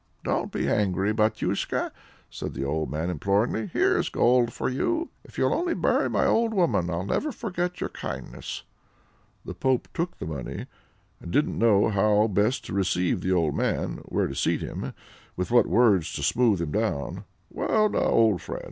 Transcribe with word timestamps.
"Don't 0.23 0.51
be 0.51 0.67
angry, 0.67 1.13
batyushka," 1.13 1.91
said 2.31 2.55
the 2.55 2.65
old 2.65 2.89
man 2.89 3.11
imploringly. 3.11 3.67
"Here's 3.71 4.09
gold 4.09 4.51
for 4.51 4.67
you. 4.67 5.11
If 5.23 5.37
you'll 5.37 5.53
only 5.53 5.75
bury 5.75 6.09
my 6.09 6.25
old 6.25 6.55
woman, 6.55 6.89
I'll 6.89 7.05
never 7.05 7.31
forget 7.31 7.79
your 7.79 7.91
kindness." 7.91 8.63
The 9.45 9.53
pope 9.53 9.87
took 9.93 10.17
the 10.17 10.25
money, 10.25 10.65
and 11.19 11.31
didn't 11.31 11.55
know 11.59 11.89
how 11.89 12.25
best 12.25 12.65
to 12.65 12.73
receive 12.73 13.21
the 13.21 13.31
old 13.31 13.55
man, 13.55 13.97
where 14.05 14.25
to 14.25 14.33
seat 14.33 14.61
him, 14.61 14.95
with 15.37 15.51
what 15.51 15.67
words 15.67 16.11
to 16.13 16.23
smooth 16.23 16.59
him 16.63 16.71
down. 16.71 17.25
"Well 17.51 17.87
now, 17.87 17.99
old 17.99 18.41
friend! 18.41 18.59